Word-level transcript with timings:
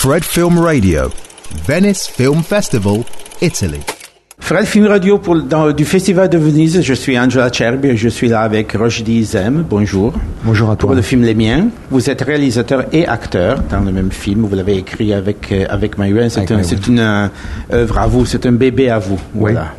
Fred 0.00 0.24
Film 0.24 0.58
Radio, 0.58 1.10
Venice 1.66 2.06
Film 2.08 2.42
Festival, 2.42 3.04
Italy. 3.40 3.80
Fred 4.40 4.64
Film 4.66 4.86
Radio 4.86 5.18
pour, 5.18 5.42
dans, 5.42 5.72
du 5.72 5.84
Festival 5.84 6.28
de 6.28 6.38
Venise, 6.38 6.80
je 6.82 6.94
suis 6.94 7.18
Angela 7.18 7.50
Cherby 7.52 7.88
et 7.88 7.96
je 7.96 8.08
suis 8.08 8.28
là 8.28 8.40
avec 8.42 8.72
Rochdi 8.74 9.24
Zem. 9.24 9.64
Bonjour. 9.68 10.12
Bonjour 10.44 10.70
à 10.70 10.76
toi. 10.76 10.88
Pour 10.88 10.94
le 10.96 11.02
film 11.02 11.22
Les 11.22 11.34
Miens. 11.34 11.68
Vous 11.90 12.08
êtes 12.08 12.22
réalisateur 12.22 12.84
et 12.92 13.06
acteur 13.06 13.60
dans 13.70 13.80
le 13.80 13.90
même 13.92 14.12
film. 14.12 14.46
Vous 14.46 14.54
l'avez 14.54 14.76
écrit 14.78 15.12
avec, 15.12 15.50
euh, 15.50 15.66
avec 15.68 15.98
Myron. 15.98 16.28
C'est 16.28 16.50
un, 16.52 16.62
c'est 16.62 16.86
une 16.86 17.00
euh, 17.00 17.26
œuvre 17.72 17.98
à 17.98 18.06
vous, 18.06 18.24
c'est 18.24 18.46
un 18.46 18.52
bébé 18.52 18.90
à 18.90 18.98
vous. 19.00 19.18
Voilà. 19.34 19.74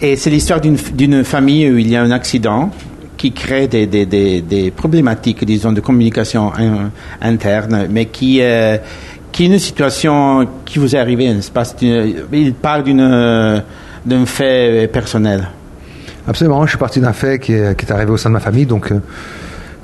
Et 0.00 0.14
c'est 0.16 0.30
l'histoire 0.30 0.60
d'une, 0.60 0.76
d'une 0.94 1.24
famille 1.24 1.68
où 1.70 1.78
il 1.78 1.88
y 1.88 1.96
a 1.96 2.02
un 2.02 2.12
accident 2.12 2.70
qui 3.16 3.32
crée 3.32 3.66
des, 3.66 3.86
des, 3.88 4.06
des, 4.06 4.40
des 4.40 4.70
problématiques, 4.70 5.44
disons, 5.44 5.72
de 5.72 5.80
communication 5.80 6.52
in- 6.54 6.92
interne, 7.20 7.88
mais 7.90 8.06
qui, 8.06 8.38
euh, 8.40 8.78
qui 9.38 9.44
une 9.46 9.60
situation 9.60 10.48
qui 10.64 10.80
vous 10.80 10.96
est 10.96 10.98
arrivée, 10.98 11.32
n'est-ce 11.32 11.52
pas? 11.52 11.62
Il 11.80 12.54
parle 12.54 12.82
d'un 12.82 14.26
fait 14.26 14.90
personnel. 14.92 15.46
Absolument, 16.26 16.64
je 16.64 16.70
suis 16.70 16.78
parti 16.78 17.00
d'un 17.00 17.12
fait 17.12 17.38
qui 17.38 17.52
est, 17.52 17.78
qui 17.78 17.86
est 17.86 17.92
arrivé 17.92 18.10
au 18.10 18.16
sein 18.16 18.30
de 18.30 18.32
ma 18.32 18.40
famille, 18.40 18.66
donc 18.66 18.90
euh, 18.90 18.98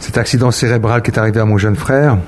cet 0.01 0.19
accident 0.19 0.51
cérébral 0.51 1.02
qui 1.02 1.12
est 1.12 1.19
arrivé 1.20 1.38
à 1.38 1.45
mon 1.45 1.56
jeune 1.56 1.77
frère, 1.77 2.19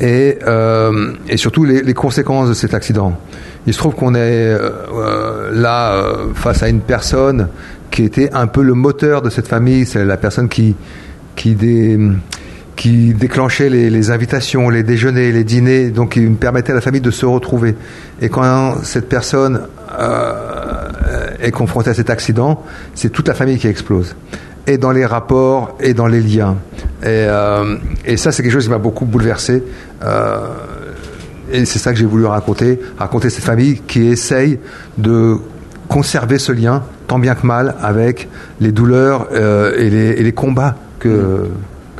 et, 0.00 0.38
euh, 0.46 1.12
et 1.28 1.36
surtout 1.36 1.64
les, 1.64 1.92
conséquences 1.92 2.48
de 2.48 2.54
cet 2.54 2.72
accident. 2.72 3.18
Il 3.66 3.74
se 3.74 3.78
trouve 3.78 3.96
qu'on 3.96 4.14
est 4.14 4.18
euh, 4.20 4.70
euh, 4.94 5.50
là 5.52 5.94
euh, 5.94 6.32
face 6.34 6.62
à 6.62 6.68
une 6.68 6.82
personne 6.82 7.48
qui 7.90 8.04
était 8.04 8.32
un 8.32 8.46
peu 8.46 8.62
le 8.62 8.74
moteur 8.74 9.22
de 9.22 9.30
cette 9.30 9.48
famille, 9.48 9.86
c'est 9.86 10.04
la 10.04 10.16
personne 10.16 10.48
qui, 10.48 10.76
qui, 11.34 11.56
dé- 11.56 11.98
qui 12.80 13.12
déclenchait 13.12 13.68
les, 13.68 13.90
les 13.90 14.10
invitations, 14.10 14.70
les 14.70 14.82
déjeuners, 14.82 15.32
les 15.32 15.44
dîners, 15.44 15.90
donc 15.90 16.12
qui 16.12 16.20
me 16.20 16.36
permettait 16.36 16.72
à 16.72 16.74
la 16.74 16.80
famille 16.80 17.02
de 17.02 17.10
se 17.10 17.26
retrouver. 17.26 17.74
Et 18.22 18.30
quand 18.30 18.82
cette 18.84 19.06
personne 19.06 19.60
euh, 19.98 21.28
est 21.42 21.50
confrontée 21.50 21.90
à 21.90 21.94
cet 21.94 22.08
accident, 22.08 22.64
c'est 22.94 23.10
toute 23.10 23.28
la 23.28 23.34
famille 23.34 23.58
qui 23.58 23.66
explose. 23.66 24.16
Et 24.66 24.78
dans 24.78 24.92
les 24.92 25.04
rapports, 25.04 25.76
et 25.78 25.92
dans 25.92 26.06
les 26.06 26.22
liens. 26.22 26.56
Et, 27.02 27.08
euh, 27.08 27.76
et 28.06 28.16
ça, 28.16 28.32
c'est 28.32 28.42
quelque 28.42 28.54
chose 28.54 28.64
qui 28.64 28.70
m'a 28.70 28.78
beaucoup 28.78 29.04
bouleversé. 29.04 29.62
Euh, 30.02 30.38
et 31.52 31.66
c'est 31.66 31.78
ça 31.78 31.92
que 31.92 31.98
j'ai 31.98 32.06
voulu 32.06 32.24
raconter, 32.24 32.80
raconter 32.96 33.28
cette 33.28 33.44
famille 33.44 33.82
qui 33.86 34.06
essaye 34.06 34.58
de 34.96 35.36
conserver 35.86 36.38
ce 36.38 36.52
lien, 36.52 36.82
tant 37.08 37.18
bien 37.18 37.34
que 37.34 37.46
mal, 37.46 37.74
avec 37.82 38.30
les 38.58 38.72
douleurs 38.72 39.28
euh, 39.34 39.74
et, 39.76 39.90
les, 39.90 40.12
et 40.12 40.22
les 40.22 40.32
combats 40.32 40.76
que, 40.98 41.44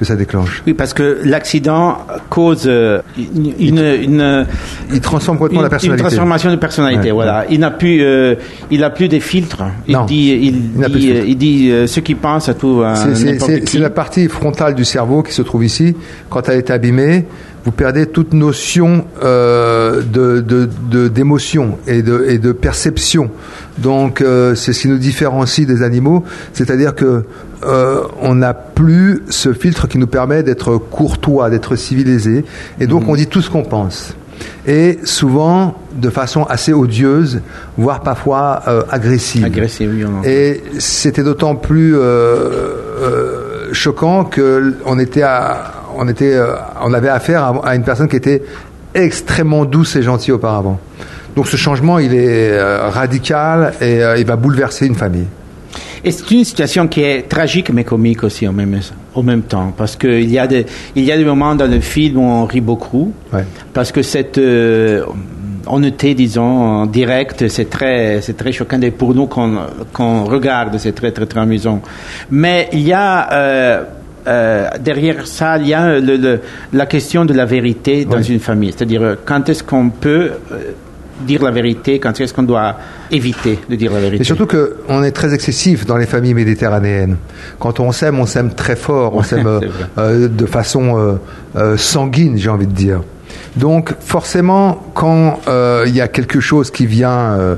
que 0.01 0.05
ça 0.07 0.17
déclenche. 0.17 0.63
Oui, 0.67 0.75
parce 0.75 0.93
que 0.95 1.21
l'accident 1.25 1.99
cause 2.31 2.65
euh, 2.67 3.01
une, 3.17 3.53
une, 3.59 3.79
une- 3.79 4.47
Il 4.93 5.01
transforme 5.01 5.39
complètement 5.39 5.61
une- 5.61 5.65
la 5.65 5.71
personnalité. 5.71 6.03
Une 6.03 6.09
transformation 6.09 6.51
de 6.51 6.57
personnalité, 6.57 7.07
Ouais, 7.09 7.13
voilà. 7.13 7.41
ouais. 7.41 7.47
Il 7.51 7.61
n'a 7.61 7.71
plus, 7.71 8.03
euh, 8.03 8.35
il 8.71 8.83
a 8.83 8.91
plus 8.91 9.07
des 9.09 9.21
filtres. 9.21 9.63
Il 9.87 9.93
Non, 9.95 10.05
dit, 10.07 10.31
il, 10.43 10.47
il 10.47 10.93
dit, 10.93 11.09
de 11.13 11.15
euh, 11.19 11.25
il 11.27 11.37
dit 11.37 11.71
euh, 11.71 11.87
ce 11.87 12.01
qu'il 12.01 12.17
pense 12.17 12.49
à 12.49 12.55
tout, 12.55 12.83
c'est 13.15 13.79
la 13.79 13.91
partie 13.91 14.27
frontale 14.29 14.75
du 14.75 14.85
cerveau 14.85 15.23
qui 15.23 15.33
se 15.33 15.43
trouve 15.43 15.65
ici. 15.65 15.95
Quand 16.31 16.49
elle 16.49 16.59
est 16.59 16.71
abîmée, 16.71 17.27
vous 17.65 17.73
perdez 17.73 18.07
toute 18.07 18.33
notion 18.33 19.05
euh, 19.23 20.01
de- 20.03 20.41
de- 20.41 20.69
de- 20.91 21.09
d'émotion 21.09 21.79
et, 21.87 22.03
de, 22.03 22.25
et 22.29 22.39
de 22.39 22.53
perception. 22.53 23.31
Donc 23.79 24.21
euh, 24.23 24.55
c'est 24.55 24.73
ce 24.73 24.81
qui 24.83 24.89
nous 24.89 24.99
différencie 24.99 25.67
des 25.67 25.83
animaux, 25.83 26.25
c'est-à-dire 26.53 26.95
que 26.95 27.25
euh, 27.65 28.01
on 28.23 28.37
n'a 28.37 28.55
plus 28.55 29.23
ce 29.29 29.53
filtre 29.53 29.87
qui 29.89 29.99
nous 29.99 30.07
permet 30.07 30.43
d'être 30.43 30.77
courtois, 30.79 31.51
d'être 31.51 31.77
civilisé, 31.77 32.45
et 32.81 32.87
donc 32.87 33.03
Mhm. 33.05 33.11
on 33.11 33.15
dit 33.17 33.27
tout 33.27 33.43
ce 33.43 33.51
qu'on 33.51 33.63
pense. 33.65 34.15
Et 34.67 34.99
souvent 35.05 35.77
de 35.95 36.09
façon 36.09 36.45
assez 36.45 36.73
odieuse, 36.73 37.41
voire 37.77 38.01
parfois 38.01 38.63
euh, 38.69 38.83
agressive. 38.91 39.45
Agressif, 39.45 39.89
oui, 39.93 40.05
on. 40.07 40.23
Et 40.27 40.63
c'était 40.79 41.23
d'autant 41.23 41.57
plus 41.57 41.95
euh, 41.95 42.01
euh, 43.03 43.69
choquant 43.73 44.25
que 44.25 44.75
on 44.87 44.99
était 44.99 45.23
à, 45.23 45.75
on 46.03 46.09
était, 46.09 46.35
euh, 46.35 46.55
on 46.83 46.93
avait 46.95 47.11
affaire 47.11 47.43
à, 47.45 47.69
à 47.71 47.77
une 47.77 47.85
personne 47.85 48.09
qui 48.09 48.17
était 48.17 48.43
extrêmement 48.95 49.65
douce 49.65 49.95
et 49.97 50.03
gentille 50.03 50.33
auparavant. 50.33 50.79
Donc 51.37 51.47
ce 51.47 51.57
changement, 51.57 51.99
il 52.01 52.13
est 52.15 52.51
euh, 52.53 52.89
radical 52.89 53.75
et 53.81 54.03
euh, 54.03 54.19
il 54.19 54.27
va 54.27 54.35
bouleverser 54.37 54.87
une 54.87 54.97
famille. 54.97 55.27
Et 56.03 56.11
c'est 56.11 56.29
une 56.31 56.45
situation 56.45 56.89
qui 56.89 57.03
est 57.03 57.29
tragique 57.29 57.71
mais 57.71 57.85
comique 57.85 58.25
aussi 58.25 58.49
en 58.49 58.53
même, 58.53 58.81
au 59.15 59.23
même 59.23 59.43
temps. 59.43 59.73
Parce 59.77 59.95
qu'il 59.97 60.29
y, 60.31 60.39
a 60.39 60.47
des- 60.47 60.67
il 60.97 61.05
y 61.05 61.13
a 61.13 61.17
des 61.19 61.25
moments 61.25 61.55
dans 61.55 61.71
le 61.71 61.81
film 61.81 62.17
où 62.19 62.23
on 62.23 62.45
rit 62.47 62.63
beaucoup. 62.63 63.13
Ouais. 63.33 63.45
Parce 63.75 63.93
que 63.93 64.01
cette 64.03 64.39
euh, 64.39 65.05
honnêteté, 65.67 66.15
disons, 66.15 66.43
en 66.83 66.87
direct, 66.87 67.47
c'est 67.49 67.69
très, 67.69 68.21
c'est 68.23 68.37
très 68.37 68.51
choquant. 68.51 68.81
Et 68.81 68.91
pour 68.91 69.15
nous, 69.15 69.27
qu'on 69.27 69.59
qu'on 69.93 70.25
regarde, 70.25 70.79
c'est 70.79 70.95
très, 71.01 71.13
très, 71.13 71.27
très 71.27 71.41
amusant. 71.41 71.81
Mais 72.31 72.69
il 72.73 72.81
y 72.81 72.93
a... 72.95 73.33
euh, 73.33 73.83
euh, 74.27 74.69
derrière 74.81 75.27
ça, 75.27 75.59
il 75.59 75.69
y 75.69 75.75
a 75.75 75.99
le- 75.99 76.17
le- 76.17 76.41
la 76.73 76.87
question 76.87 77.25
de 77.25 77.33
la 77.35 77.45
vérité 77.47 78.05
dans 78.05 78.19
Oui. 78.19 78.27
une 78.29 78.41
famille. 78.41 78.73
C'est-à-dire, 78.77 79.03
euh, 79.03 79.15
quand 79.25 79.49
est-ce 79.49 79.63
qu'on 79.63 79.91
peut 79.91 80.31
euh, 80.53 80.57
dire 81.27 81.43
la 81.43 81.51
vérité, 81.51 81.99
quand 81.99 82.19
est-ce 82.21 82.33
qu'on 82.33 82.43
doit 82.45 82.77
éviter 83.11 83.59
de 83.69 83.77
dire 83.77 83.93
la 83.93 84.01
vérité? 84.01 84.23
Et 84.23 84.25
surtout 84.25 84.47
qu'on 84.47 85.03
est 85.03 85.11
très 85.13 85.35
excessif 85.35 85.85
dans 85.87 85.97
les 85.97 86.07
familles 86.07 86.35
méditerranéennes. 86.35 87.17
Quand 87.59 87.79
on 87.81 87.93
s'aime, 87.93 88.19
on 88.19 88.27
s'aime 88.27 88.55
très 88.55 88.77
fort, 88.77 89.15
on 89.15 89.23
s'aime 89.23 89.47
euh, 89.47 89.61
euh, 89.99 90.29
de 90.29 90.47
façon 90.47 91.19
euh, 91.57 91.77
sanguine, 91.77 92.39
j'ai 92.39 92.49
envie 92.51 92.67
de 92.67 92.73
dire. 92.73 93.03
Donc 93.57 93.95
forcément, 94.01 94.83
quand 94.95 95.41
il 95.87 95.95
y 95.95 96.01
a 96.01 96.09
quelque 96.09 96.41
chose 96.41 96.71
qui 96.71 96.87
vient 96.87 97.57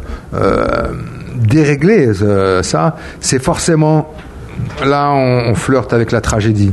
dérégler 1.36 2.10
ça, 2.62 2.96
c'est 3.20 3.42
forcément 3.42 4.12
là 4.84 5.10
on, 5.12 5.54
flirte 5.54 5.92
avec 5.92 6.12
la 6.12 6.20
tragédie. 6.20 6.72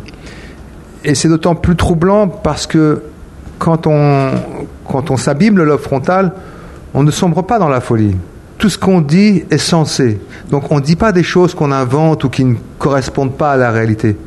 Et 1.04 1.16
c'est 1.16 1.28
d'autant 1.28 1.56
plus 1.56 1.76
troublant 1.76 2.28
parce 2.28 2.68
que 2.68 3.04
quand 3.58 3.88
on, 3.88 4.32
quand 4.88 5.12
on 5.12 5.18
s'abîme 5.18 5.58
le 5.58 5.66
lobe 5.66 5.80
frontal, 5.80 6.34
on 6.94 7.04
ne 7.04 7.12
sombre 7.12 7.44
pas 7.44 7.60
dans 7.60 7.70
la 7.70 7.82
folie. 7.82 8.16
Tout 8.58 8.70
ce 8.70 8.78
qu'on 8.78 9.02
dit 9.02 9.44
est 9.52 9.58
censé. 9.58 10.20
Donc 10.52 10.72
on 10.72 10.76
ne 10.76 10.82
dit 10.82 10.96
pas 10.96 11.12
des 11.12 11.24
choses 11.24 11.54
qu'on 11.54 11.72
invente 11.72 12.24
ou 12.24 12.30
qui 12.30 12.44
ne 12.44 12.56
correspondent 12.78 13.38
pas 13.38 13.54
à 13.54 13.58
la 13.58 13.72
réalité. 13.72 14.18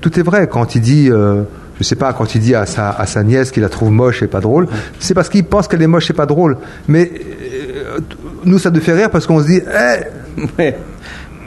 Tout 0.00 0.18
est 0.18 0.22
vrai 0.22 0.48
quand 0.48 0.74
il 0.74 0.80
dit, 0.80 1.10
euh, 1.10 1.42
je 1.78 1.84
sais 1.84 1.96
pas, 1.96 2.12
quand 2.12 2.34
il 2.34 2.40
dit 2.40 2.54
à 2.54 2.66
sa, 2.66 3.22
nièce 3.24 3.50
qu'il 3.50 3.62
la 3.62 3.68
trouve 3.68 3.90
moche 3.90 4.22
et 4.22 4.26
pas 4.26 4.40
drôle, 4.40 4.68
c'est 5.00 5.14
parce 5.14 5.28
qu'il 5.28 5.44
pense 5.44 5.68
qu'elle 5.68 5.82
est 5.82 5.88
moche 5.88 6.10
et 6.10 6.12
pas 6.14 6.26
drôle. 6.26 6.58
Mais 6.86 7.10
euh, 7.12 7.98
nous, 8.44 8.58
ça 8.58 8.70
nous 8.70 8.80
fait 8.80 8.92
rire 8.92 9.10
parce 9.10 9.26
qu'on 9.26 9.40
se 9.40 9.46
dit, 9.46 9.60
eh. 10.58 10.74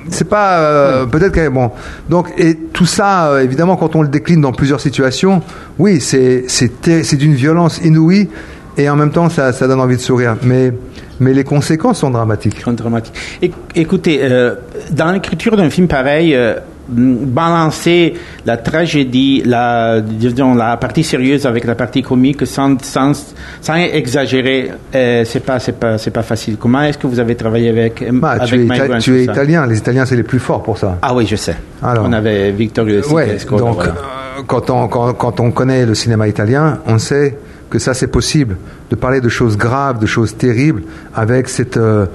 C'est 0.09 0.27
pas 0.29 0.59
euh, 0.59 1.05
peut-être 1.05 1.31
que 1.33 1.47
bon. 1.49 1.71
Donc 2.09 2.31
et 2.37 2.55
tout 2.55 2.85
ça 2.85 3.27
euh, 3.31 3.39
évidemment 3.43 3.75
quand 3.75 3.95
on 3.95 4.01
le 4.01 4.07
décline 4.07 4.41
dans 4.41 4.51
plusieurs 4.51 4.79
situations 4.81 5.41
oui 5.79 5.99
c'est 6.01 6.45
c'est 6.47 7.15
d'une 7.15 7.33
violence 7.33 7.79
inouïe 7.83 8.29
et 8.77 8.89
en 8.89 8.95
même 8.95 9.11
temps 9.11 9.29
ça, 9.29 9.53
ça 9.53 9.67
donne 9.67 9.79
envie 9.79 9.95
de 9.95 10.01
sourire. 10.01 10.35
Mais 10.43 10.73
mais 11.21 11.33
les 11.33 11.45
conséquences 11.45 11.99
sont 11.99 12.09
dramatiques. 12.09 12.59
Très 12.59 12.73
dramatique. 12.73 13.13
Éc- 13.41 13.53
Écoutez, 13.73 14.19
euh, 14.21 14.55
dans 14.91 15.11
l'écriture 15.13 15.55
d'un 15.55 15.69
film 15.69 15.87
pareil, 15.87 16.35
euh, 16.35 16.55
balancer 16.87 18.13
la 18.45 18.57
tragédie, 18.57 19.41
la, 19.45 20.01
disons, 20.01 20.53
la 20.55 20.77
partie 20.77 21.03
sérieuse 21.03 21.45
avec 21.45 21.65
la 21.65 21.75
partie 21.75 22.01
comique 22.03 22.45
sans, 22.45 22.77
sans, 22.83 23.13
sans 23.61 23.75
exagérer, 23.75 24.71
euh, 24.93 25.23
c'est 25.25 25.39
pas, 25.39 25.59
c'est 25.59 25.79
pas, 25.79 25.97
c'est 25.97 26.11
pas 26.11 26.23
facile. 26.23 26.57
Comment 26.57 26.83
est-ce 26.83 26.97
que 26.97 27.07
vous 27.07 27.19
avez 27.19 27.35
travaillé 27.35 27.69
avec, 27.69 28.03
Bah, 28.11 28.31
avec 28.31 28.47
tu 28.49 28.55
es, 28.61 28.65
Mike 28.65 28.81
ita- 28.81 28.87
Grant 28.87 28.97
tu 28.99 29.15
es 29.19 29.23
sur 29.23 29.33
ça 29.33 29.41
italien 29.41 29.65
les 29.67 29.77
italiens 29.77 30.05
c'est 30.05 30.15
les 30.15 30.23
plus 30.23 30.39
forts 30.39 30.63
pour 30.63 30.77
ça 30.77 30.97
Ah 31.01 31.13
oui, 31.15 31.25
je 31.25 31.35
sais. 31.35 31.55
Alors. 31.81 32.05
On 32.07 32.13
avait 32.13 32.51
Victor 32.51 32.87
Hugo 32.87 33.09
Ouais, 33.13 33.37
donc 33.49 33.75
voilà. 33.75 33.89
euh, 33.89 34.41
quand, 34.47 34.69
on, 34.69 34.87
quand, 34.87 35.13
quand 35.13 35.39
on 35.39 35.51
connaît 35.51 35.85
le 35.85 35.95
cinéma 35.95 36.27
italien, 36.27 36.79
on 36.87 36.97
sait 36.99 37.37
que 37.69 37.79
ça 37.79 37.93
c'est 37.93 38.07
possible 38.07 38.57
de 38.91 38.95
parler 38.95 39.19
de 39.21 39.29
choses 39.29 39.57
graves, 39.57 39.99
de 39.99 40.05
choses 40.05 40.37
terribles 40.37 40.83
avec 41.15 41.49
cette 41.49 41.77
euh, 41.77 42.05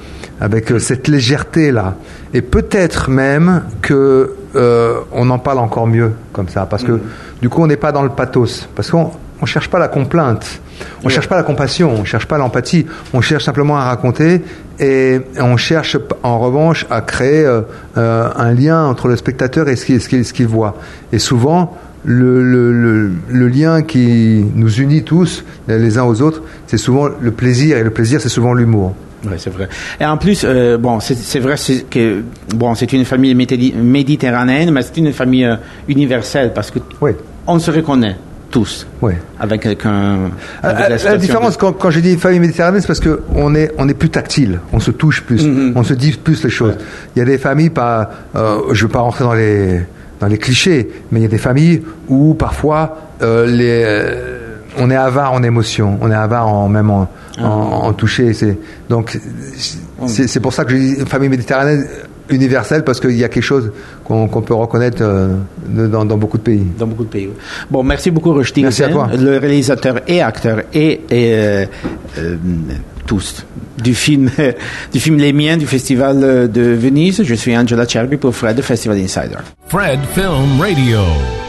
avec 0.41 0.73
cette 0.79 1.09
légèreté 1.09 1.73
là. 1.73 1.97
Et 2.33 2.41
peut-être 2.41 3.11
même 3.11 3.63
que 3.83 4.35
euh, 4.57 5.01
on 5.13 5.31
en 5.31 5.39
parle 5.39 5.59
encore 5.59 5.87
mieux 5.87 6.13
comme 6.33 6.49
ça 6.49 6.67
parce 6.67 6.83
que 6.83 7.01
du 7.41 7.49
coup 7.49 7.63
on 7.63 7.67
n'est 7.67 7.77
pas 7.77 7.93
dans 7.93 8.03
le 8.03 8.11
pathos 8.11 8.69
parce 8.75 8.91
qu'on 8.91 9.11
on 9.41 9.47
cherche 9.47 9.69
pas 9.69 9.79
la 9.79 9.89
complainte. 9.89 10.61
On 11.05 11.09
cherche 11.09 11.29
pas 11.29 11.37
la 11.37 11.43
compassion, 11.43 11.93
on 11.93 12.05
cherche 12.05 12.27
pas 12.27 12.39
l'empathie, 12.39 12.87
on 13.13 13.21
cherche 13.21 13.45
simplement 13.45 13.77
à 13.77 13.85
raconter 13.85 14.43
et 14.79 15.21
on 15.39 15.57
cherche 15.59 15.97
en 16.23 16.39
revanche 16.39 16.87
à 16.91 17.03
créer 17.03 17.45
euh, 17.45 17.63
euh, 17.99 18.29
un 18.35 18.53
lien 18.53 18.85
entre 18.85 19.09
le 19.09 19.17
spectateur 19.17 19.69
et 19.69 19.77
ce 19.77 20.33
qu'il 20.33 20.47
voit. 20.47 20.77
Et 21.13 21.19
souvent, 21.19 21.77
le, 22.05 22.43
le, 22.43 22.73
le, 22.73 23.11
le 23.29 23.49
lien 23.49 23.83
qui 23.83 24.45
nous 24.55 24.73
unit 24.81 25.05
tous 25.05 25.45
les 25.69 25.99
uns 25.99 26.05
aux 26.05 26.23
autres, 26.23 26.43
c'est 26.67 26.79
souvent 26.79 27.09
le 27.21 27.31
plaisir 27.31 27.77
et 27.77 27.83
le 27.83 27.91
plaisir, 27.91 28.21
c'est 28.23 28.31
souvent 28.31 28.55
l'humour. 28.55 28.95
Oui, 29.25 29.33
c'est 29.39 29.51
vrai. 29.51 29.69
Et 30.01 30.07
en 30.07 30.17
plus, 30.17 30.43
euh, 30.45 30.79
bon, 30.79 30.99
c'est 31.01 31.39
vrai 31.41 31.57
que 31.91 32.23
bon, 32.55 32.75
c'est 32.75 32.93
une 32.93 33.05
famille 33.05 33.35
méditerranéenne, 33.35 34.71
mais 34.71 34.83
c'est 34.83 34.97
une 34.97 35.13
famille 35.13 35.45
euh, 35.45 35.57
universelle 35.89 36.53
parce 36.55 36.71
que 36.71 36.79
Oui. 37.01 37.13
on 37.47 37.59
se 37.59 37.71
reconnaît. 37.71 38.17
tous. 38.51 38.87
Oui. 39.01 39.13
Avec 39.39 39.63
quelqu'un. 39.63 40.31
La, 40.63 41.17
différence, 41.17 41.57
quand, 41.57 41.73
quand 41.73 41.91
je 41.91 42.01
dis 42.01 42.17
famille 42.17 42.41
méditerranéenne, 42.41 42.81
c'est 42.81 42.87
parce 42.89 43.01
qu'on 43.01 43.55
est, 43.55 43.71
on 43.79 43.89
est 43.89 43.95
plus 43.95 44.11
tactile, 44.11 44.61
on 44.73 44.81
se 44.81 44.91
touche 44.91 45.23
plus, 45.23 45.47
mm-hmm. 45.47 45.73
on 45.77 45.85
se 45.85 45.95
dit 45.95 46.13
plus 46.13 46.43
les 46.43 46.51
choses. 46.51 46.75
Il 47.15 47.21
y 47.21 47.23
a 47.23 47.25
des 47.25 47.39
familles, 47.39 47.71
pas, 47.71 48.11
euh, 48.35 48.59
je 48.73 48.83
ne 48.83 48.89
veux 48.89 48.93
pas 48.93 49.01
rentrer 49.01 49.25
dans 49.25 49.35
les, 49.35 49.81
dans 50.19 50.27
les 50.27 50.39
clichés, 50.39 50.91
mais 51.11 51.21
il 51.21 51.23
y 51.23 51.27
a 51.27 51.29
des 51.29 51.39
familles 51.39 51.83
où 52.09 52.35
parfois 52.35 52.99
euh, 53.23 53.47
les, 53.47 53.83
euh, 53.85 54.40
on 54.79 54.91
est 54.91 54.97
avare 54.97 55.33
en 55.33 55.43
émotion, 55.43 55.99
on 56.01 56.11
est 56.11 56.15
avare 56.15 56.49
en, 56.49 56.69
même 56.69 56.91
en, 56.91 57.09
ah. 57.39 57.45
en, 57.45 57.93
toucher. 57.93 58.33
C'est, 58.33 58.59
donc, 58.89 59.19
c'est, 60.07 60.41
pour 60.41 60.53
ça 60.53 60.65
que 60.65 60.71
je 60.73 60.77
dis 60.77 60.97
famille 61.07 61.29
méditerranéenne 61.29 61.87
universelle 62.31 62.85
parce 62.85 63.01
qu'il 63.01 63.17
y 63.17 63.25
a 63.25 63.29
quelque 63.29 63.43
chose 63.43 63.73
qu'on 64.05 64.29
peut 64.29 64.55
reconnaître 64.55 65.03
euh, 65.03 65.37
dans, 65.67 66.05
beaucoup 66.17 66.39
de 66.39 66.43
pays. 66.43 66.67
Dans 66.79 66.87
beaucoup 66.87 67.05
de 67.05 67.09
pays. 67.09 67.29
Bon, 67.71 67.83
merci 67.83 68.11
beaucoup, 68.11 68.33
Rushdie. 68.33 68.63
Merci 68.63 68.85
à 68.85 68.89
toi. 68.89 69.09
Le 69.17 69.39
réalisateur 69.39 70.01
et 70.07 70.23
acteur 70.23 70.63
et, 70.73 71.01
euh, 71.13 71.67
euh, 72.19 72.37
tous 73.07 73.45
du 73.79 73.95
film, 73.95 74.31
du 74.93 75.01
film 75.01 75.17
Les 75.17 75.33
Miens 75.33 75.57
du 75.57 75.67
Festival 75.67 76.51
de 76.51 76.63
Venise. 76.63 77.23
Je 77.23 77.35
suis 77.35 77.57
Angela 77.57 77.87
Cherby 77.87 78.17
pour 78.17 78.35
Fred, 78.35 78.61
Festival 78.63 78.99
Insider. 78.99 79.39
Fred 79.69 80.01
Film 80.15 80.61
Radio. 80.61 81.01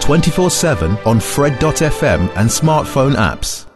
24-7 0.02 1.06
on 1.06 1.20
Fred.fm 1.20 2.22
and 2.36 2.50
smartphone 2.50 3.16
apps. 3.16 3.71